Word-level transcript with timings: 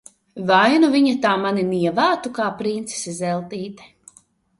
Vai 0.51 0.69
nu 0.85 0.87
viņa 0.95 1.11
tā 1.25 1.33
mani 1.43 1.65
nievātu, 1.67 2.31
kā 2.39 2.47
princese 2.63 3.13
Zeltīte! 3.19 3.87